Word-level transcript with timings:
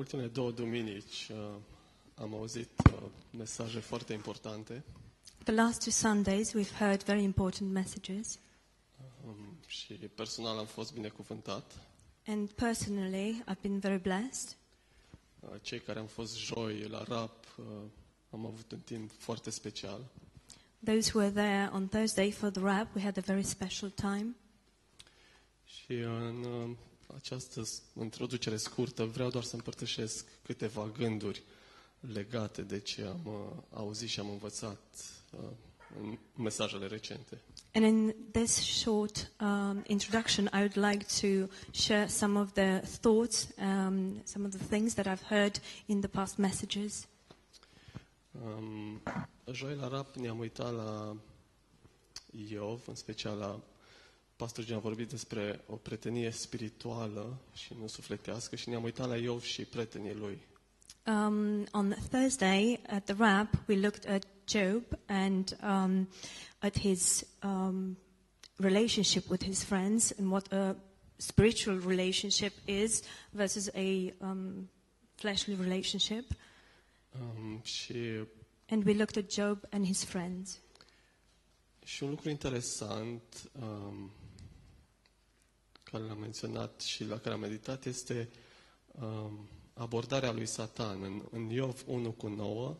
ultimele 0.00 0.28
două 0.28 0.50
duminici 0.50 1.28
uh, 1.30 1.36
am 2.14 2.34
auzit 2.34 2.70
uh, 2.92 3.02
mesaje 3.30 3.78
foarte 3.80 4.12
importante 4.12 4.84
The 5.44 5.52
last 5.54 5.80
two 5.82 5.90
Sundays, 5.90 6.52
we've 6.52 6.76
heard 6.78 7.02
very 7.04 7.22
important 7.22 7.70
messages. 7.72 8.38
um, 9.26 9.56
și 9.66 9.92
personal 9.94 10.58
am 10.58 10.66
fost 10.66 10.92
binecuvântat. 10.94 11.72
And 12.26 12.50
personally, 12.50 13.42
I've 13.48 13.60
been 13.60 13.78
very 13.78 13.98
blessed. 14.00 14.56
Uh, 15.40 15.48
Cei 15.62 15.78
care 15.80 15.98
am 15.98 16.06
fost 16.06 16.36
joi 16.38 16.82
la 16.88 17.02
RAP 17.08 17.44
uh, 17.58 17.64
am 18.30 18.46
avut 18.46 18.72
un 18.72 18.78
timp 18.80 19.10
foarte 19.18 19.50
special 19.50 20.00
Those 20.84 21.10
who 21.10 21.18
were 21.20 21.30
there 21.32 21.68
on 21.72 21.88
Thursday 21.88 22.30
for 22.30 22.50
the 22.50 22.60
rap, 22.60 22.94
we 22.94 23.02
had 23.02 23.16
a 23.18 23.20
very 23.20 23.42
special 23.42 23.90
time. 23.90 24.36
și 25.64 25.92
în 25.92 26.44
uh, 26.44 26.76
această 27.16 27.62
s- 27.64 27.82
introducere 28.00 28.56
scurtă 28.56 29.04
vreau 29.04 29.30
doar 29.30 29.44
să 29.44 29.54
împărtășesc 29.54 30.26
câteva 30.42 30.90
gânduri 30.98 31.42
legate 32.12 32.62
de 32.62 32.78
ce 32.80 33.02
am 33.04 33.20
uh, 33.24 33.62
auzit 33.72 34.08
și 34.08 34.20
am 34.20 34.30
învățat 34.30 34.78
uh, 35.32 35.48
în 36.02 36.18
mesajele 36.36 36.86
recente. 36.86 37.40
And 37.74 37.84
in 37.84 38.14
this 38.32 38.52
short 38.80 39.30
um, 39.40 39.82
introduction, 39.86 40.44
I 40.52 40.56
would 40.58 40.76
like 40.76 41.04
to 41.20 41.52
share 41.72 42.06
some 42.08 42.38
of 42.40 42.52
the 42.52 42.78
thoughts, 43.00 43.48
um, 43.58 44.20
some 44.24 44.46
of 44.46 44.50
the 44.56 44.64
things 44.66 44.94
that 44.94 45.06
I've 45.06 45.26
heard 45.28 45.60
in 45.86 46.00
the 46.00 46.08
past 46.08 46.36
messages. 46.36 47.06
Um, 48.44 49.00
joi 49.52 49.74
la 49.74 49.88
rap 49.88 50.14
ne-am 50.16 50.38
uitat 50.38 50.74
la 50.74 51.16
Iov, 52.48 52.80
în 52.86 52.94
special 52.94 53.36
la 53.38 53.60
pastorul 54.40 54.64
Gene 54.68 54.78
a 54.78 54.82
vorbit 54.82 55.08
despre 55.08 55.64
o 55.66 55.74
prietenie 55.76 56.30
spirituală 56.30 57.38
și 57.54 57.74
nu 57.80 57.86
sufletească 57.86 58.56
și 58.56 58.68
ne-am 58.68 58.82
uitat 58.82 59.08
la 59.08 59.16
Iov 59.16 59.42
și 59.42 59.64
prietenii 59.64 60.14
lui. 60.14 60.38
Um, 61.06 61.66
on 61.72 61.94
Thursday 62.10 62.80
at 62.86 63.04
the 63.04 63.14
rap, 63.18 63.48
we 63.68 63.76
looked 63.76 64.10
at 64.10 64.26
Job 64.46 64.82
and 65.06 65.56
um, 65.62 66.08
at 66.58 66.78
his 66.78 67.26
um, 67.42 67.98
relationship 68.56 69.28
with 69.28 69.44
his 69.44 69.62
friends 69.64 70.12
and 70.18 70.30
what 70.30 70.52
a 70.52 70.76
spiritual 71.16 71.78
relationship 71.78 72.52
is 72.64 73.02
versus 73.30 73.68
a 73.74 74.12
um, 74.20 74.68
fleshly 75.14 75.54
relationship. 75.60 76.24
Um, 77.20 77.60
și, 77.62 77.94
And 78.70 78.84
we 78.86 78.92
looked 78.94 79.16
at 79.16 79.32
Job 79.32 79.58
and 79.70 79.86
his 79.86 80.04
friends. 80.04 80.60
și 81.84 82.02
un 82.02 82.10
lucru 82.10 82.28
interesant 82.28 83.50
um, 83.60 84.10
care 85.90 86.04
l-am 86.04 86.18
menționat 86.18 86.80
și 86.80 87.04
la 87.04 87.18
care 87.18 87.34
am 87.34 87.40
meditat 87.40 87.84
este 87.84 88.28
um, 89.00 89.48
abordarea 89.74 90.32
lui 90.32 90.46
Satan. 90.46 91.02
În, 91.02 91.22
în 91.30 91.50
Iov 91.50 91.82
1 91.86 92.10
cu 92.10 92.28
9 92.28 92.76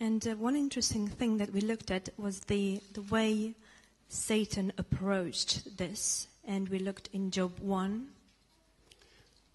And 0.00 0.24
uh, 0.26 0.34
one 0.40 0.56
interesting 0.58 1.08
thing 1.08 1.38
that 1.38 1.48
we 1.52 1.60
looked 1.60 1.90
at 1.90 2.12
was 2.16 2.38
the, 2.38 2.80
the 2.92 3.02
way 3.10 3.56
Satan 4.06 4.72
approached 4.76 5.76
this. 5.76 6.28
And 6.46 6.68
we 6.68 6.78
looked 6.78 7.08
in 7.12 7.30
Job 7.30 7.52
1. 7.62 8.08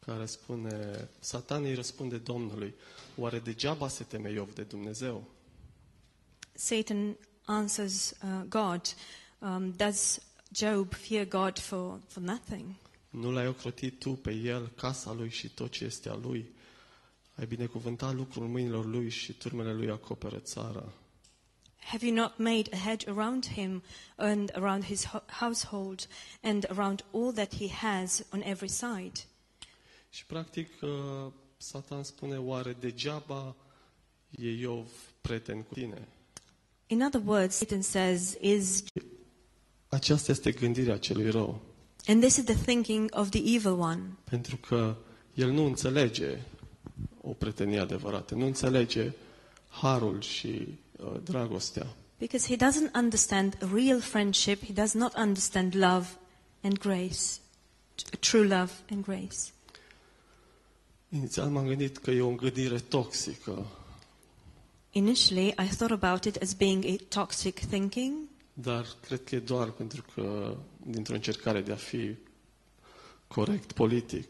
care 0.06 0.26
spune, 0.26 1.08
Satan 1.20 1.64
îi 1.64 1.74
răspunde 1.74 2.18
Domnului, 2.18 2.74
oare 3.18 3.40
degeaba 3.40 3.88
se 3.88 4.04
teme 4.04 4.32
Iov 4.32 4.54
de 4.54 4.62
Dumnezeu? 4.64 5.24
Satan 6.54 7.18
answers 7.46 8.10
uh, 8.24 8.42
God, 8.50 8.82
um, 9.40 9.72
Does 9.72 10.20
Job 10.54 10.94
fear 10.94 11.26
God 11.26 11.60
for, 11.60 12.00
for 12.08 12.24
nothing? 12.24 12.76
Nu 13.10 13.32
l-ai 13.32 13.48
ocrotit 13.48 14.00
tu 14.00 14.10
pe 14.12 14.32
el, 14.32 14.68
casa 14.68 15.14
lui 15.14 15.30
și 15.30 15.50
tot 15.50 15.72
ce 15.72 15.86
este 15.86 16.10
a 16.10 16.16
lui? 16.16 16.46
Ai 17.36 17.46
binecuvântat 17.46 18.14
lucrul 18.14 18.48
mâinilor 18.48 18.86
lui 18.86 19.10
și 19.10 19.34
turmele 19.34 19.74
lui 19.74 19.90
acoperă 19.90 20.38
țara. 20.38 20.84
Have 21.86 22.06
you 22.06 22.16
not 22.16 22.38
made 22.38 22.70
a 22.72 22.78
hedge 22.78 23.10
around 23.10 23.46
him 23.48 23.84
and 24.16 24.52
around 24.56 24.84
his 24.86 25.06
ho- 25.06 25.26
household 25.26 26.08
and 26.42 26.66
around 26.70 27.06
all 27.14 27.34
that 27.34 27.56
he 27.56 27.68
has 27.70 28.26
on 28.34 28.42
every 28.42 28.70
side? 28.70 29.20
Și 30.10 30.26
practic 30.26 30.70
uh, 30.82 30.90
Satan 31.58 32.04
spune, 32.04 32.38
oare 32.38 32.74
degeaba 32.80 33.56
e 34.30 34.52
Iov 34.52 34.88
prieten 35.22 35.62
cu 35.62 35.74
tine? 35.74 36.08
In 36.88 37.02
other 37.02 37.22
words, 37.26 37.56
Satan 37.56 37.82
says, 37.82 38.38
is, 38.42 38.84
Aceasta 39.94 40.32
este 40.32 40.52
gândirea 40.52 40.98
celui 40.98 41.30
rău. 41.30 41.62
and 42.08 42.22
this 42.22 42.36
is 42.36 42.44
the 42.44 42.56
thinking 42.56 43.10
of 43.14 43.30
the 43.30 43.42
evil 43.56 43.72
one, 43.80 44.02
Pentru 44.24 44.58
că 44.58 44.96
el 45.34 45.52
nu 45.52 45.66
înțelege 45.66 46.38
o 47.22 47.30
prietenie 47.30 47.80
adevărată, 47.80 48.36
nu 48.36 48.46
înțelege 48.46 49.12
harul 49.70 50.22
și 50.22 50.68
uh, 50.98 51.14
dragostea. 51.24 51.88
because 52.20 52.48
he 52.48 52.56
doesn't 52.56 52.92
understand 52.96 53.58
a 53.62 53.70
real 53.74 54.00
friendship, 54.02 54.66
he 54.66 54.74
does 54.74 54.94
not 54.94 55.14
understand 55.18 55.76
love 55.76 56.08
and 56.62 56.78
grace, 56.78 57.20
t- 57.96 58.20
true 58.20 58.42
love 58.48 58.72
and 58.92 59.04
grace. 59.06 59.38
Inițial 61.10 61.50
m-am 61.50 61.68
gândit 61.68 61.98
că 61.98 62.12
e 62.12 62.22
o 62.22 62.30
gândire 62.36 62.80
toxică, 62.80 63.66
Initially, 64.96 65.48
I 65.48 65.68
thought 65.76 66.04
about 66.04 66.24
it 66.26 66.42
as 66.42 66.54
being 66.54 66.86
a 66.86 66.96
toxic 67.08 67.60
thinking, 67.66 68.14
dar 68.54 68.86
cred 69.08 69.24
că 69.24 69.36
e 69.36 69.40
doar 69.40 69.72
pentru 69.72 70.06
că 70.16 70.56
dintr-o 70.88 71.14
încercare 71.14 71.62
de 71.62 71.72
a 71.72 71.76
fi 71.76 72.16
corect 73.28 73.72
politic. 73.72 74.28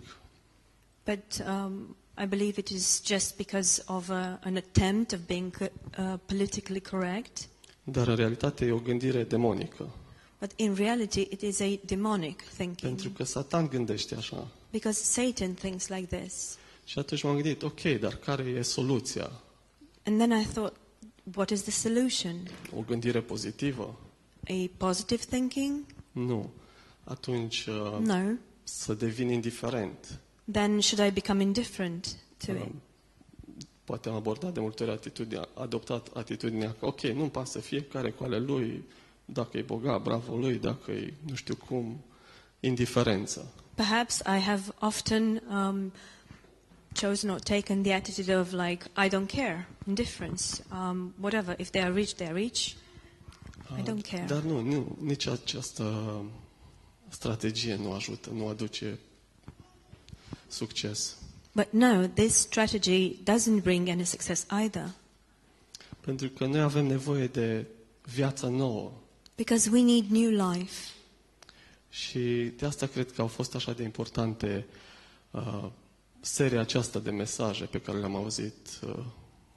but 1.06 1.44
um, 1.48 1.96
I 2.24 2.26
believe 2.26 2.60
it 2.60 2.70
is 2.70 3.02
just 3.06 3.36
because 3.38 3.84
of 3.86 4.10
a, 4.10 4.40
an 4.44 4.56
attempt 4.56 5.12
of 5.14 5.20
being 5.28 5.52
co- 5.58 5.72
uh, 6.00 6.14
politically 6.26 6.82
correct. 6.82 7.48
Dar 7.84 8.08
în 8.08 8.16
realitate 8.16 8.66
e 8.66 8.72
o 8.72 8.80
gândire 8.80 9.24
demonică. 9.24 9.90
But 10.40 10.52
in 10.56 10.74
reality, 10.76 11.20
it 11.30 11.42
is 11.42 11.60
a 11.60 11.80
demonic 11.86 12.44
Pentru 12.58 12.86
thinking 12.88 13.16
că 13.16 13.24
Satan 13.24 13.68
gândește 13.68 14.16
așa. 14.16 14.48
because 14.72 15.04
Satan 15.04 15.54
thinks 15.54 15.88
like 15.88 16.18
this. 16.18 16.58
Și 16.86 17.00
atunci 17.00 17.24
m-am 17.24 17.34
gândit, 17.34 17.62
ok, 17.64 17.82
dar 17.82 18.16
care 18.16 18.44
e 18.44 18.62
soluția? 18.62 19.32
And 20.06 20.18
then 20.20 20.40
I 20.42 20.46
thought, 20.46 20.76
what 21.36 21.50
is 21.50 21.62
the 21.62 21.72
solution? 21.72 22.36
O 22.78 22.82
gândire 22.82 23.22
pozitivă? 23.22 24.00
A 24.50 24.70
positive 24.78 25.24
thinking? 25.30 25.86
Nu. 26.12 26.50
Atunci 27.04 27.66
uh, 27.66 27.98
No. 28.00 28.16
să 28.64 28.94
devin 28.94 29.30
indiferent. 29.30 30.20
Then 30.52 30.80
should 30.80 31.08
I 31.08 31.12
become 31.14 31.42
indifferent 31.44 32.16
to 32.46 32.52
it? 32.52 32.58
Um, 32.62 32.81
Poate 33.84 34.09
am 34.09 34.16
abordat 34.16 34.54
de 34.54 34.59
multe 34.59 34.84
ori 34.84 34.92
atitudinea, 34.92 35.48
adoptat 35.54 36.08
atitudinea 36.14 36.76
că, 36.80 36.86
ok, 36.86 37.02
nu-mi 37.02 37.30
pasă 37.30 37.59
fiecare 37.59 38.09
cu 38.12 38.24
ale 38.24 38.40
lui, 38.40 38.84
dacă 39.26 39.58
e 39.58 39.62
bogat, 39.62 40.02
bravo 40.02 40.36
lui, 40.36 40.58
dacă 40.58 40.92
e 40.92 41.14
nu 41.28 41.36
știu 41.36 41.56
cum, 41.56 42.00
indiferență. 42.60 43.52
Perhaps 43.75 44.18
I 44.20 44.40
have 44.40 44.62
often 44.80 45.42
um, 45.50 45.92
chosen 47.02 47.30
or 47.30 47.40
taken 47.40 47.81
the 47.81 47.94
attitude 47.94 48.36
of 48.36 48.52
like, 48.52 48.86
I 49.06 49.10
don't 49.10 49.28
care, 49.36 49.68
indifference, 49.88 50.64
um, 50.72 51.14
whatever. 51.20 51.60
If 51.60 51.70
they 51.70 51.81
are 51.81 51.94
rich, 51.94 52.12
they 52.14 52.28
are 52.28 52.36
rich. 52.36 52.75
I 53.78 53.82
don't 53.84 54.10
care. 54.10 54.26
Dar 54.28 54.42
nu, 54.42 54.62
nu, 54.62 54.98
nici 55.02 55.28
această 55.28 56.22
strategie 57.10 57.76
nu 57.76 57.92
ajută, 57.92 58.30
nu 58.30 58.48
aduce 58.48 59.00
succes. 60.48 61.18
But 61.52 61.68
no, 61.72 62.08
this 62.08 62.34
strategy 62.36 63.16
doesn't 63.24 63.62
bring 63.64 63.88
any 63.90 64.06
success 64.06 64.46
either. 64.62 64.90
Pentru 66.02 66.30
că 66.30 66.46
noi 66.46 66.62
avem 66.62 66.86
nevoie 66.86 67.28
de 67.28 67.66
viața 68.02 68.48
nouă. 68.48 68.92
Because 69.36 69.70
we 69.70 69.82
need 69.82 70.06
new 70.10 70.50
life. 70.50 70.92
Și 71.90 72.52
de 72.58 72.66
asta 72.66 72.86
cred 72.88 73.12
că 73.12 73.22
au 73.22 73.28
fost 73.28 73.56
așa 73.56 73.74
de 73.74 73.84
importante 73.84 74.66
uh, 75.32 75.70
seria 76.20 76.60
aceasta 76.60 77.00
de 77.00 77.12
mesaje 77.12 77.66
pe 77.66 77.80
care 77.81 77.98
le-am 77.98 78.16
auzit 78.16 78.68
uh, 78.88 79.04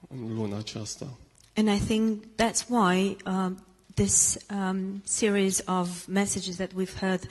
în 0.07 0.33
luna 0.33 0.57
aceasta. 0.57 1.17
And 1.55 1.67
I 1.69 1.79
think 1.85 2.23
that's 2.35 2.67
why 2.67 3.17
um, 3.25 3.63
this 3.97 4.37
um, 4.49 5.01
series 5.05 5.63
of 5.67 6.07
messages 6.07 6.57
that 6.57 6.71
we've 6.73 6.97
heard 6.99 7.27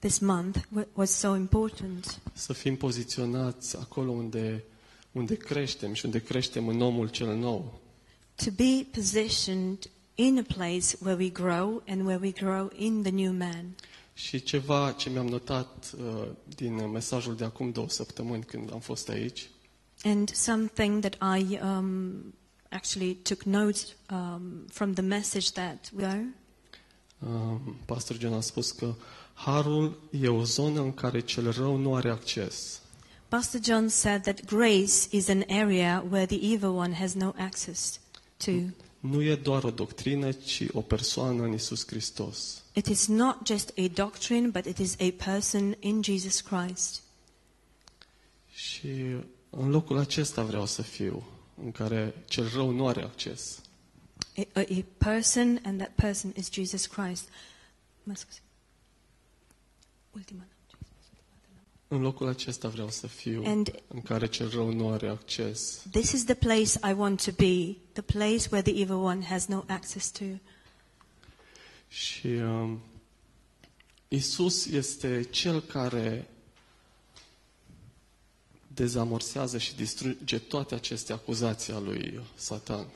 this 0.00 0.18
month 0.20 0.56
wa- 0.70 0.86
was 0.94 1.10
so 1.10 1.34
important. 1.36 2.20
Să 2.32 2.52
fim 2.52 2.76
poziționați 2.76 3.76
acolo 3.76 4.10
unde, 4.10 4.64
unde 5.12 5.34
creștem 5.36 5.92
și 5.92 6.04
unde 6.04 6.22
creștem 6.22 6.68
în 6.68 6.80
omul 6.80 7.08
cel 7.08 7.34
nou. 7.36 7.80
To 8.34 8.50
be 8.56 8.86
positioned 8.92 9.90
in 10.14 10.38
a 10.38 10.54
place 10.54 10.96
where 11.02 11.22
we 11.22 11.28
grow 11.30 11.82
and 11.86 12.00
where 12.06 12.18
we 12.22 12.30
grow 12.30 12.70
in 12.76 13.02
the 13.02 13.10
new 13.12 13.32
man. 13.32 13.64
Și 14.14 14.42
ceva 14.42 14.94
ce 14.96 15.10
mi-am 15.10 15.26
notat 15.26 15.94
uh, 15.98 16.26
din 16.56 16.90
mesajul 16.90 17.36
de 17.36 17.44
acum 17.44 17.70
două 17.70 17.88
săptămâni 17.88 18.42
când 18.42 18.72
am 18.72 18.80
fost 18.80 19.08
aici, 19.08 19.48
And 20.06 20.30
something 20.34 21.00
that 21.00 21.16
I 21.38 21.58
um, 21.62 22.34
actually 22.74 23.14
took 23.14 23.42
note 23.44 23.78
um, 24.10 24.66
from 24.72 24.92
the 24.94 25.02
message 25.02 25.50
that 25.52 25.90
we 25.96 26.02
go. 26.02 26.24
uh, 27.26 27.58
pastor 27.86 28.16
John 28.18 28.34
a 28.34 28.40
spus 28.40 28.70
că 28.70 28.94
harul 29.34 29.98
e 30.10 30.28
o 30.28 30.44
zonă 30.44 30.80
în 30.80 30.92
care 30.94 31.20
cel 31.20 31.50
rău 31.50 31.76
nu 31.76 31.94
are 31.94 32.10
acces. 32.10 32.80
Pastor 33.28 33.60
John 33.64 33.88
said 33.88 34.22
that 34.22 34.44
grace 34.44 35.08
is 35.10 35.28
an 35.28 35.42
area 35.48 36.04
where 36.10 36.26
the 36.26 36.52
evil 36.52 36.68
one 36.68 36.94
has 36.94 37.14
no 37.14 37.32
access 37.36 38.00
to. 38.44 38.50
Nu 39.00 39.22
e 39.22 39.34
doar 39.34 39.64
o 39.64 39.70
doctrină, 39.70 40.32
ci 40.32 40.62
o 40.72 40.80
persoană 40.80 41.42
în 41.42 41.52
Isus 41.52 41.86
Hristos. 41.86 42.62
It 42.72 42.86
is 42.86 43.06
not 43.06 43.46
just 43.46 43.72
a 43.78 43.88
doctrine, 43.94 44.48
but 44.48 44.64
it 44.64 44.78
is 44.78 44.96
a 45.00 45.24
person 45.24 45.76
in 45.80 46.02
Jesus 46.02 46.40
Christ. 46.40 47.02
Și 48.54 48.88
în 49.50 49.70
locul 49.70 49.98
acesta 49.98 50.42
vreau 50.42 50.66
să 50.66 50.82
fiu, 50.82 51.24
în 51.62 51.72
care 51.72 52.14
cel 52.28 52.48
rău 52.54 52.70
nu 52.70 52.88
are 52.88 53.02
acces. 53.02 53.60
A, 54.36 54.42
a, 54.52 54.60
a 54.60 54.84
person, 54.98 55.60
and 55.64 55.78
that 55.78 55.92
person 55.94 56.32
is 56.36 56.50
Jesus 56.52 56.86
Christ. 56.86 57.28
Mă 58.02 58.14
scuze. 58.14 58.38
Ultima. 60.10 60.42
În 61.88 62.00
locul 62.00 62.28
acesta 62.28 62.68
vreau 62.68 62.88
să 62.90 63.06
fiu, 63.06 63.42
And- 63.46 63.74
în 63.88 64.02
care 64.02 64.26
cel 64.26 64.48
rău 64.50 64.72
nu 64.72 64.90
are 64.90 65.08
acces. 65.08 65.82
This 65.90 66.12
is 66.12 66.24
the 66.24 66.34
place 66.34 66.70
I 66.90 66.92
want 66.92 67.24
to 67.24 67.30
be, 67.36 67.76
the 67.92 68.02
place 68.02 68.48
where 68.50 68.62
the 68.72 68.80
evil 68.80 68.94
one 68.96 69.24
has 69.24 69.46
no 69.46 69.62
access 69.66 70.10
to. 70.10 70.24
Și 71.88 72.26
um, 72.26 72.80
Isus 74.08 74.66
este 74.66 75.22
cel 75.30 75.60
care 75.60 76.28
dezamorsează 78.74 79.58
și 79.58 79.76
distruge 79.76 80.38
toate 80.38 80.74
aceste 80.74 81.12
acuzații 81.12 81.72
a 81.72 81.78
lui 81.78 82.20
Satan. 82.34 82.86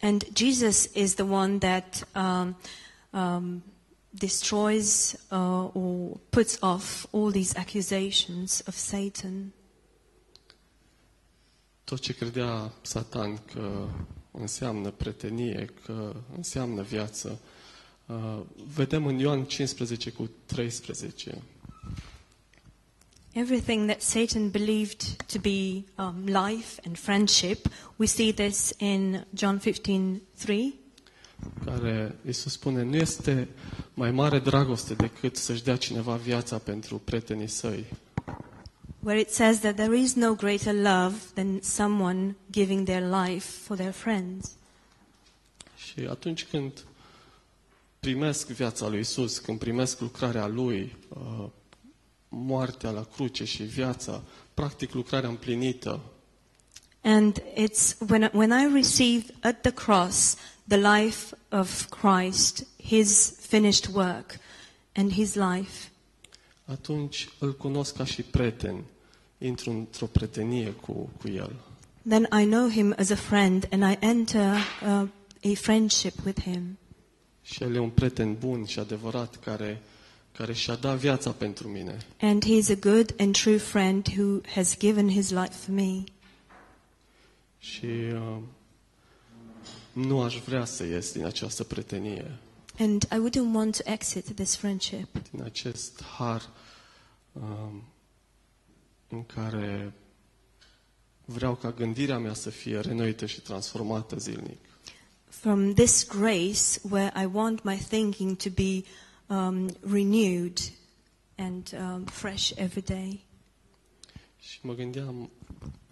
And 0.00 0.26
Jesus 0.34 0.88
is 0.94 1.14
the 1.14 1.22
one 1.24 1.58
that 1.58 2.08
um, 2.14 2.56
um, 3.10 3.62
destroys 4.10 5.16
uh, 5.30 5.68
or 5.72 6.18
puts 6.30 6.58
off 6.60 7.06
all 7.12 7.30
these 7.30 7.54
accusations 7.58 8.62
of 8.66 8.74
Satan. 8.76 9.52
Tot 11.84 12.00
ce 12.00 12.12
credea 12.14 12.72
Satan 12.82 13.36
că 13.52 13.88
înseamnă 14.30 14.90
pretenie, 14.90 15.70
că 15.84 16.14
înseamnă 16.36 16.82
viață, 16.82 17.38
uh, 18.06 18.40
vedem 18.74 19.06
în 19.06 19.18
Ioan 19.18 19.44
15 19.44 20.10
cu 20.10 20.30
13. 20.46 21.42
Everything 23.38 23.86
that 23.88 24.00
Satan 24.02 24.48
believed 24.48 25.00
to 25.28 25.38
be 25.38 25.84
um, 25.98 26.26
life 26.26 26.80
and 26.86 26.96
friendship, 26.98 27.68
we 27.98 28.06
see 28.06 28.32
this 28.32 28.72
in 28.78 29.24
John 29.34 29.58
15:3. 29.60 30.74
care 31.64 32.14
Iisus 32.26 32.52
spune, 32.52 32.82
nu 32.82 32.96
este 32.96 33.48
mai 33.94 34.10
mare 34.10 34.38
dragoste 34.38 34.94
decât 34.94 35.36
să-și 35.36 35.64
dea 35.64 35.76
cineva 35.76 36.14
viața 36.16 36.58
pentru 36.58 36.98
prietenii 36.98 37.48
săi. 37.48 37.84
where 39.00 39.20
it 39.20 39.30
says 39.30 39.60
that 39.60 39.76
there 39.76 39.94
is 39.94 40.14
no 40.14 40.34
greater 40.34 40.72
love 40.74 41.14
than 41.34 41.60
someone 41.62 42.34
giving 42.50 42.84
their 42.86 43.02
life 43.02 43.46
for 43.46 43.76
their 43.76 43.92
friends. 43.92 44.56
Și 45.76 46.06
atunci 46.10 46.44
când 46.44 46.84
primesc 48.00 48.48
viața 48.48 48.88
lui 48.88 49.00
Isus, 49.00 49.38
când 49.38 49.58
primesc 49.58 50.00
lucrarea 50.00 50.46
lui, 50.46 50.96
uh, 51.08 51.46
moartea 52.44 52.90
la 52.90 53.06
cruce 53.14 53.44
și 53.44 53.62
viața, 53.62 54.22
practic 54.54 54.92
lucrarea 54.92 55.28
împlinită, 55.28 56.00
And 57.02 57.42
it's 57.54 57.94
when, 58.08 58.30
when 58.32 58.50
I 58.50 58.66
received 58.72 59.34
at 59.40 59.60
the 59.62 59.70
cross 59.70 60.36
the 60.68 60.76
life 60.76 61.36
of 61.50 61.88
Christ, 61.88 62.66
his 62.82 63.32
finished 63.40 63.94
work 63.94 64.38
and 64.94 65.12
his 65.12 65.34
life, 65.34 65.90
atunci 66.64 67.28
îl 67.38 67.54
cunosc 67.56 67.96
ca 67.96 68.04
și 68.04 68.22
prieten, 68.22 68.84
intru 69.38 69.70
într-o 69.70 70.06
prietenie 70.06 70.70
cu, 70.70 71.10
cu 71.18 71.28
el. 71.28 71.52
then 72.08 72.28
I 72.40 72.44
know 72.44 72.68
him 72.68 72.94
as 72.98 73.10
a 73.10 73.16
friend 73.16 73.68
and 73.70 73.82
I 73.82 73.96
enter 74.00 74.56
uh, 74.82 75.08
a 75.52 75.54
friendship 75.54 76.24
with 76.24 76.42
him. 76.42 76.78
Și 77.42 77.62
el 77.62 77.74
e 77.74 77.78
un 77.78 77.90
prieten 77.90 78.34
bun 78.38 78.64
și 78.64 78.78
adevărat 78.78 79.36
care, 79.36 79.82
care 80.36 80.52
și-a 80.52 80.74
dat 80.74 80.96
viața 80.96 81.30
pentru 81.30 81.68
mine. 81.68 81.98
And 82.20 82.44
he 82.44 82.52
is 82.56 82.68
a 82.68 82.74
good 82.74 83.14
and 83.18 83.36
true 83.36 83.56
friend 83.58 84.06
who 84.16 84.40
has 84.54 84.76
given 84.78 85.08
his 85.10 85.30
life 85.30 85.52
for 85.52 85.74
me. 85.74 86.04
Și 87.58 87.86
uh, 88.12 88.36
nu 89.92 90.22
aș 90.22 90.38
vrea 90.38 90.64
să 90.64 90.84
ies 90.84 91.12
din 91.12 91.24
această 91.24 91.64
prietenie, 91.64 92.38
And 92.78 93.02
I 93.02 93.16
wouldn't 93.16 93.52
want 93.54 93.76
to 93.76 93.90
exit 93.90 94.34
this 94.34 94.56
friendship. 94.56 95.08
din 95.30 95.42
acest 95.42 96.02
har 96.02 96.48
um, 97.32 97.82
în 99.08 99.24
care 99.26 99.92
vreau 101.24 101.54
ca 101.54 101.70
gândirea 101.72 102.18
mea 102.18 102.34
să 102.34 102.50
fie 102.50 102.80
renoită 102.80 103.26
și 103.26 103.40
transformată 103.40 104.16
zilnic. 104.16 104.58
from 105.28 105.74
this 105.74 106.06
grace 106.06 106.78
where 106.90 107.12
I 107.22 107.24
want 107.32 107.62
my 107.64 107.76
thinking 107.88 108.36
to 108.36 108.48
be 108.54 108.82
um, 109.26 109.76
renewed 109.80 110.58
and 111.36 111.74
um, 111.78 112.04
fresh 112.04 112.52
every 112.56 112.82
day. 112.82 113.24
Și 114.38 114.58
mă 114.62 114.74
gândeam 114.74 115.30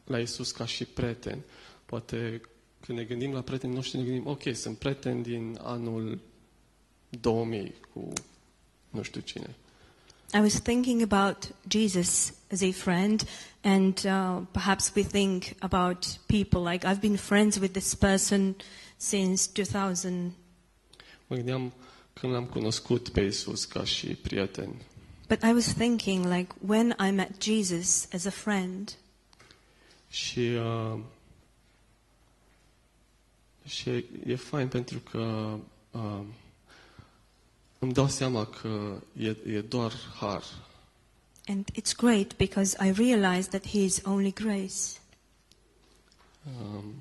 la 0.05 0.19
Isus 0.19 0.51
ca 0.51 0.67
și 0.67 0.85
prieten. 0.85 1.43
Poate 1.87 2.41
când 2.81 2.99
ne 2.99 3.05
gândim 3.05 3.33
la 3.33 3.45
noștri, 3.63 3.99
ne 3.99 4.05
gândim, 4.05 4.27
ok, 4.27 4.43
sunt 4.55 4.79
prieteni 4.79 5.23
din 5.23 5.59
anul 5.63 6.21
2000 7.09 7.75
cu 7.93 8.13
nu 8.91 9.03
știu 9.03 9.21
cine. 9.21 9.55
I 10.33 10.41
was 10.41 10.61
thinking 10.61 11.03
about 11.03 11.55
Jesus 11.69 12.35
as 12.51 12.63
a 12.63 12.73
friend, 12.73 13.25
and 13.63 14.05
uh, 14.05 14.43
perhaps 14.51 14.93
we 14.97 15.03
think 15.03 15.45
about 15.61 16.19
people 16.27 16.61
like 16.71 16.85
I've 16.85 17.01
been 17.01 17.17
friends 17.17 17.59
with 17.59 17.73
this 17.73 17.95
person 17.95 18.57
since 18.97 19.47
2000. 19.53 20.35
Mă 21.27 21.37
gândeam 21.37 21.73
când 22.15 22.33
l-am 22.33 22.45
cunoscut 22.47 23.09
pe 23.09 23.21
Isus 23.21 23.65
ca 23.65 23.85
și 23.85 24.07
prieten. 24.07 24.75
But 25.29 25.43
I 25.43 25.53
was 25.53 25.73
thinking 25.75 26.25
like 26.27 26.55
when 26.67 26.95
I 27.07 27.11
met 27.11 27.43
Jesus 27.43 28.09
as 28.13 28.25
a 28.25 28.31
friend, 28.31 28.95
Și, 30.11 30.39
uh, 30.39 30.99
și 33.67 33.89
e, 33.91 34.05
e 34.27 34.37
fain 34.37 34.69
pentru 34.69 34.99
că 34.99 35.57
uh, 35.91 36.21
îmi 37.79 37.93
dau 37.93 38.09
seama 38.09 38.47
că 38.47 39.01
e, 39.19 39.37
e 39.47 39.61
doar 39.61 39.93
har. 40.19 40.43
and 41.47 41.69
it's 41.75 41.93
great 41.97 42.37
because 42.39 42.77
I 42.81 42.91
realize 42.93 43.49
that 43.49 43.67
He 43.67 43.85
is 43.85 44.01
only 44.07 44.31
grace. 44.33 44.99
Um, 46.47 46.95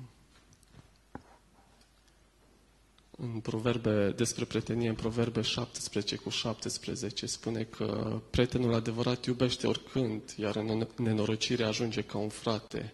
în 3.16 3.40
proverbe, 3.40 4.10
despre 4.16 4.44
prietenie, 4.44 4.88
în 4.88 4.94
proverbe 4.94 5.40
17 5.40 6.16
cu 6.16 6.28
17 6.30 7.26
spune 7.26 7.62
că 7.62 8.20
prietenul 8.30 8.74
adevărat 8.74 9.24
iubește 9.24 9.66
oricând, 9.66 10.22
iar 10.36 10.56
în 10.56 10.86
nenorocire 10.96 11.64
ajunge 11.64 12.02
ca 12.02 12.18
un 12.18 12.28
frate. 12.28 12.92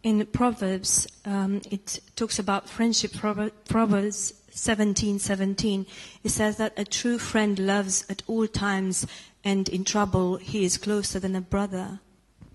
In 0.00 0.26
Proverbs, 0.30 1.06
um, 1.26 1.60
it 1.68 2.02
talks 2.14 2.38
about 2.38 2.68
friendship. 2.68 3.10
Prover- 3.16 3.52
Proverbs 3.62 4.34
17, 4.54 5.18
17. 5.18 5.86
It 6.22 6.30
says 6.30 6.56
that 6.56 6.78
a 6.78 6.82
true 6.82 7.16
friend 7.18 7.58
loves 7.58 8.04
at 8.10 8.22
all 8.28 8.46
times, 8.46 9.04
and 9.44 9.68
in 9.68 9.82
trouble 9.82 10.38
he 10.44 10.58
is 10.58 10.76
closer 10.76 11.20
than 11.20 11.34
a 11.34 11.40
brother. 11.48 12.00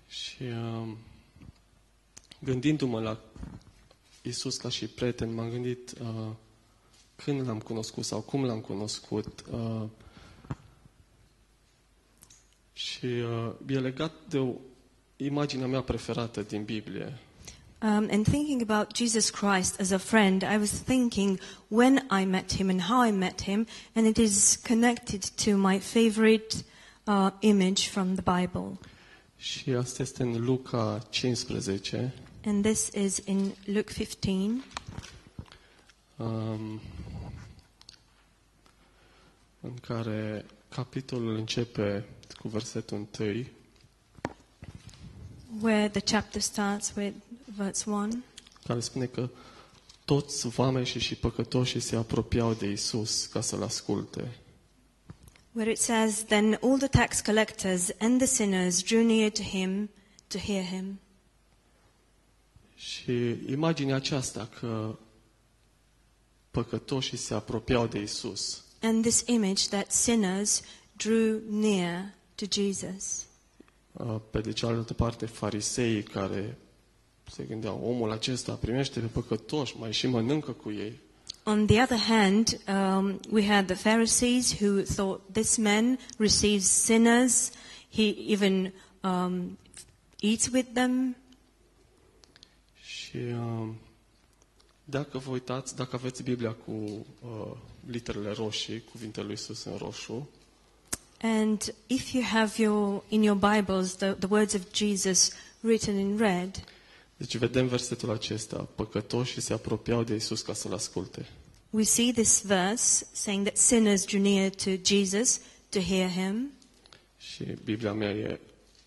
Și 0.08 0.42
um, 0.42 0.96
gândindu-mă 2.40 3.00
la 3.00 3.20
Isus 4.22 4.56
ca 4.56 4.68
și 4.68 4.86
prieten, 4.86 5.34
m-am 5.34 5.48
gândit 5.50 5.92
uh, 6.00 6.30
când 7.24 7.46
l-am 7.46 7.58
cunoscut 7.58 8.04
sau 8.04 8.20
cum 8.20 8.44
l-am 8.44 8.60
cunoscut. 8.60 9.44
Uh, 9.50 9.82
și 12.72 13.04
uh, 13.04 13.52
e 13.66 13.78
legat 13.78 14.12
de 14.28 14.38
o, 14.38 14.52
imaginea 15.16 15.66
mea 15.66 15.80
preferată 15.82 16.42
din 16.42 16.64
Biblie. 16.64 17.18
Um, 17.82 18.08
and 18.10 18.24
thinking 18.26 18.60
about 18.70 18.96
Jesus 18.96 19.30
Christ 19.30 19.80
as 19.80 19.90
a 19.90 19.98
friend, 19.98 20.42
I 20.42 20.56
was 20.56 20.70
thinking 20.70 21.38
when 21.68 22.06
I 22.20 22.24
met 22.24 22.52
him 22.52 22.68
and 22.68 22.80
how 22.80 23.06
I 23.06 23.10
met 23.10 23.42
him, 23.42 23.66
and 23.94 24.06
it 24.06 24.16
is 24.16 24.56
connected 24.66 25.24
to 25.44 25.56
my 25.56 25.78
favorite 25.78 26.64
uh, 27.06 27.30
image 27.40 27.88
from 27.88 28.14
the 28.14 28.40
Bible. 28.40 28.78
Și 29.36 29.70
asta 29.70 30.02
este 30.02 30.22
în 30.22 30.44
Luca 30.44 31.06
15, 31.10 32.14
And 32.44 32.64
this 32.64 32.90
is 32.94 33.20
in 33.24 33.52
Luke 33.64 33.92
15. 33.92 34.62
um, 36.18 36.80
în 39.68 39.74
care 39.80 40.44
capitolul 40.68 41.36
începe 41.36 42.04
cu 42.40 42.48
versetul 42.48 43.06
1 43.18 43.44
where 45.60 45.88
the 45.88 46.00
chapter 46.00 46.40
starts 46.40 46.92
with 46.96 47.14
verse 47.56 47.90
1. 47.90 48.22
care 48.66 48.80
spune 48.80 49.04
că 49.06 49.28
toți 50.04 50.48
vameșii 50.48 51.00
și 51.00 51.14
păcătoșii 51.14 51.80
se 51.80 51.96
apropiau 51.96 52.54
de 52.54 52.66
Isus 52.70 53.26
ca 53.26 53.40
să-L 53.40 53.62
asculte. 53.62 54.36
Where 55.52 55.70
it 55.70 55.78
says, 55.78 56.24
Then 56.24 56.58
all 56.62 56.78
the 56.78 56.88
tax 56.88 57.20
collectors 57.20 57.90
and 57.98 58.18
the 58.18 58.26
sinners 58.26 58.82
drew 58.82 59.02
near 59.06 59.30
to 59.30 59.42
him 59.42 59.90
to 60.26 60.38
hear 60.38 60.64
him. 60.64 61.00
Și 62.74 63.36
imaginea 63.50 63.94
aceasta 63.96 64.48
că 64.60 64.98
păcătoșii 66.50 67.16
se 67.16 67.34
apropiau 67.34 67.86
de 67.86 67.98
Isus. 68.00 68.64
And 68.80 69.02
this 69.04 69.24
image 69.26 69.68
that 69.68 69.92
sinners 69.92 70.62
drew 70.96 71.40
near 71.50 72.14
to 72.34 72.46
Jesus. 72.50 73.26
Uh, 73.92 74.16
Pe 74.30 74.40
de 74.40 74.52
cealaltă 74.52 74.94
parte, 74.94 75.26
fariseii 75.26 76.02
care 76.02 76.58
se 77.30 77.44
gândeau, 77.44 77.80
omul 77.84 78.10
acesta 78.10 78.52
primește 78.52 79.00
pe 79.00 79.06
păcătoși, 79.06 79.76
mai 79.78 79.92
și 79.92 80.06
mănâncă 80.06 80.50
cu 80.50 80.70
ei. 80.70 80.92
On 81.44 81.66
the 81.66 81.82
other 81.82 81.98
hand, 81.98 82.60
um, 82.68 83.20
we 83.30 83.46
had 83.46 83.66
the 83.66 83.74
Pharisees 83.74 84.52
who 84.60 84.82
thought 84.82 85.20
this 85.32 85.56
man 85.56 85.98
receives 86.18 86.66
sinners. 86.66 87.50
He 87.90 88.14
even 88.26 88.72
um, 89.02 89.58
eats 90.20 90.48
with 90.52 90.68
them. 90.72 91.16
Și 92.82 93.16
uh, 93.16 93.68
dacă 94.90 95.18
vă 95.18 95.30
uitați, 95.30 95.76
dacă 95.76 95.96
aveți 95.96 96.22
Biblia 96.22 96.50
cu 96.52 96.70
uh, 96.72 97.56
literele 97.90 98.30
roșii, 98.32 98.82
cuvintele 98.90 99.24
lui 99.26 99.34
Isus 99.34 99.64
în 99.64 99.76
roșu, 99.76 100.28
And 101.20 101.74
if 101.86 102.12
you 102.12 102.22
have 102.22 102.62
your 102.62 103.02
in 103.08 103.22
your 103.22 103.38
Bibles 103.54 103.94
the, 103.96 104.12
the 104.12 104.26
words 104.30 104.54
of 104.54 104.60
Jesus 104.72 105.30
written 105.60 105.98
in 105.98 106.16
red, 106.16 106.64
deci 107.16 107.36
vedem 107.36 107.66
versetul 107.66 108.10
acesta, 108.10 108.68
păcătoșii 108.74 109.40
se 109.42 109.52
apropiau 109.52 110.02
de 110.02 110.14
Isus 110.14 110.40
ca 110.42 110.52
să-L 110.52 110.72
asculte. 110.74 111.26
we 111.70 111.82
see 111.82 112.12
this 112.12 112.42
verse 112.42 113.06
saying 113.12 113.44
that 113.46 113.56
sinners 113.56 114.04
drew 114.04 114.22
near 114.22 114.50
to 114.50 114.70
Jesus 114.84 115.40
to 115.68 115.80
hear 115.80 116.10
him. 116.10 116.50
Și 117.18 117.44
Biblia 117.64 117.92
mea 117.92 118.10
e, 118.10 118.40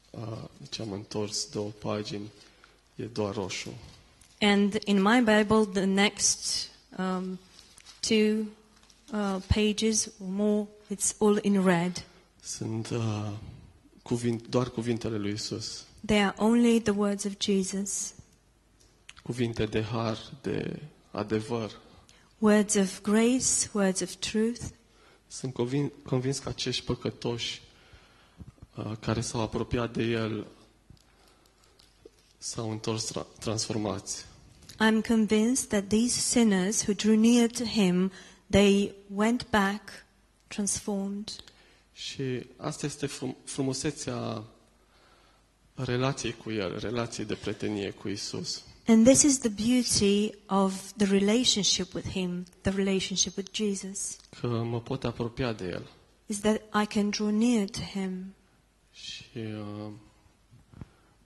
uh, 0.10 0.22
deci 0.58 0.80
am 0.80 0.92
întors 0.92 1.50
două 1.50 1.70
pagini, 1.80 2.32
e 2.96 3.04
doar 3.04 3.34
roșu. 3.34 3.74
And 4.42 4.74
in 4.86 5.02
my 5.02 5.22
Bible, 5.22 5.66
the 5.66 5.86
next 5.86 6.70
um, 6.98 7.38
two 8.00 8.46
uh, 9.14 9.40
pages 9.48 10.10
or 10.20 10.28
more, 10.28 10.68
it's 10.90 11.14
all 11.20 11.38
in 11.38 11.64
red. 11.64 12.04
Sunt 12.44 12.90
uh, 12.90 13.30
cuvint, 14.04 14.48
doar 14.50 14.70
cuvintele 14.70 15.18
lui 15.18 15.32
Isus. 15.32 15.86
They 16.06 16.22
are 16.24 16.34
only 16.38 16.80
the 16.82 16.92
words 16.92 17.26
of 17.26 17.38
Jesus, 17.40 18.14
Cuvinte 19.24 19.66
de 19.66 19.82
har, 19.82 20.18
de 20.42 20.80
adevăr. 21.12 21.72
words 22.40 22.76
of 22.76 23.02
grace, 23.02 23.70
words 23.74 24.02
of 24.02 24.16
truth. 24.16 24.62
Sunt 25.28 25.54
convin, 25.54 25.92
convins 26.06 26.40
că 26.40 26.50
acești 26.50 26.86
păcătoși 26.86 27.62
uh, 28.76 28.92
care 29.00 29.22
s-au 29.22 29.42
apropiat 29.42 29.94
de 29.94 30.04
El 30.04 30.48
s-au 32.38 32.72
întors 32.72 33.12
tra- 33.12 33.40
transformați. 33.40 34.26
I'm 34.82 35.02
convinced 35.02 35.70
that 35.70 35.90
these 35.90 36.20
sinners 36.20 36.82
who 36.88 36.94
drew 36.94 37.16
near 37.16 37.48
to 37.48 37.64
him, 37.66 38.12
they 38.50 38.94
went 39.08 39.50
back 39.52 40.06
transformed. 40.48 41.30
Și 41.94 42.46
asta 42.58 42.86
este 42.86 43.08
frum- 43.08 43.36
frumusețea 43.44 44.44
relației 45.76 46.34
cu 46.34 46.52
El, 46.52 46.78
relației 46.80 47.26
de 47.26 47.34
prietenie 47.36 47.90
cu 47.90 48.08
Isus. 48.10 48.64
And 48.88 49.06
this 49.08 49.22
is 49.22 49.38
the 49.40 49.50
beauty 49.50 50.34
of 50.46 50.92
the 50.98 51.06
relationship 51.06 51.94
with 51.94 52.08
him, 52.10 52.46
the 52.62 52.72
relationship 52.72 53.38
with 53.38 53.50
Jesus, 53.54 54.16
Că 54.40 54.48
mă 54.48 54.82
pot 54.82 55.04
apropia 55.04 55.54
de 55.54 55.66
El. 55.68 55.88
is 56.26 56.40
that 56.40 56.62
I 56.84 56.86
can 56.86 57.10
draw 57.10 57.30
near 57.30 57.70
to 57.70 57.80
him. 57.80 58.34
Și, 58.94 59.24
uh, 59.36 59.92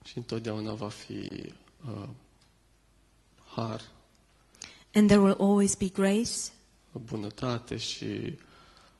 și 0.04 0.16
întotdeauna 0.16 0.72
va 0.74 0.88
fi 0.88 1.30
uh, 1.88 2.08
har, 3.56 3.80
And 4.94 5.08
there 5.08 5.20
will 5.20 5.36
always 5.38 5.74
be 5.74 5.88
grace 5.88 6.30
bunătate 7.04 7.76
și 7.76 8.38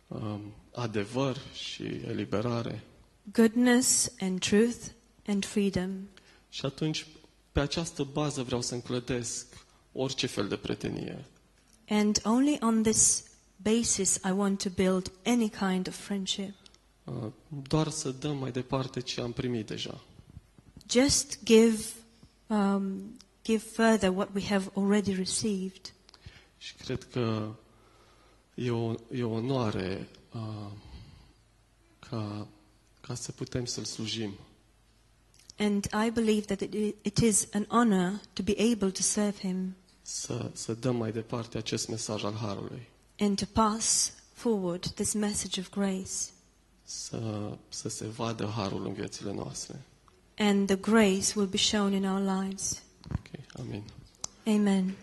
um, 0.08 0.40
adevăr 0.74 1.36
și 1.54 1.82
eliberare. 1.82 2.82
goodness 3.32 4.12
and 4.20 4.38
truth 4.40 4.86
and 5.26 5.44
freedom. 5.44 5.90
Și 6.50 6.64
atunci, 6.66 7.06
pe 7.52 7.60
această 7.60 8.02
bază 8.12 8.42
vreau 8.42 8.60
să 8.62 8.74
înclădesc 8.74 9.46
orice 9.92 10.26
fel 10.26 10.48
de 10.48 10.56
prietenie. 10.56 11.24
And 11.88 12.20
only 12.24 12.58
on 12.60 12.82
this 12.82 13.24
basis 13.56 14.14
I 14.24 14.30
want 14.30 14.62
to 14.62 14.68
build 14.74 15.12
any 15.24 15.48
kind 15.48 15.88
of 15.88 15.96
friendship. 15.96 16.54
Uh, 17.04 17.14
doar 17.68 17.88
să 17.88 18.10
dăm 18.10 18.36
mai 18.36 18.50
departe 18.52 19.00
ce 19.00 19.20
am 19.20 19.32
primit 19.32 19.66
deja. 19.66 20.00
Just 20.90 21.38
give, 21.44 21.84
um, 22.46 23.16
give 23.46 23.64
further 23.72 24.10
what 24.10 24.28
we 24.34 24.42
have 24.44 24.70
already 24.74 25.14
received. 25.14 25.92
Și 26.58 26.74
cred 26.74 27.04
că 27.12 27.54
e 28.54 28.70
o, 28.70 28.94
e 29.14 29.22
o 29.22 29.30
onoare 29.30 30.08
uh, 30.34 30.70
ca, 31.98 32.46
ca 33.00 33.14
să 33.14 33.32
putem 33.32 33.64
să-L 33.64 33.84
slujim. 33.84 34.32
And 35.58 35.84
I 36.06 36.10
believe 36.10 36.44
that 36.54 36.60
it, 36.60 36.74
i- 36.74 36.94
it 37.02 37.16
is 37.18 37.46
an 37.52 37.64
honor 37.68 38.20
to 38.32 38.42
be 38.42 38.54
able 38.72 38.90
to 38.90 39.02
serve 39.02 39.38
Him 39.38 39.74
Să, 40.02 40.50
să 40.52 40.74
dăm 40.74 40.96
mai 40.96 41.12
departe 41.12 41.58
acest 41.58 41.88
mesaj 41.88 42.24
al 42.24 42.34
Harului. 42.34 42.88
and 43.18 43.38
to 43.38 43.44
pass 43.52 44.12
forward 44.32 44.86
this 44.86 45.12
message 45.12 45.60
of 45.60 45.70
grace. 45.70 46.10
Să, 46.84 47.50
să 47.68 47.88
se 47.88 48.06
vadă 48.06 48.46
Harul 48.46 48.86
în 48.86 48.92
viețile 48.92 49.32
noastre. 49.32 49.82
And 50.38 50.66
the 50.66 50.76
grace 50.76 51.32
will 51.36 51.48
be 51.48 51.56
shown 51.56 51.92
in 51.92 52.04
our 52.04 52.42
lives. 52.42 52.82
Okay, 53.12 53.42
Amen. 53.58 53.84
Amen. 54.48 54.96